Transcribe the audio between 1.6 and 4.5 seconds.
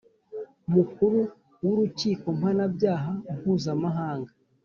w'urukiko mpanabyaha mpuzamahanga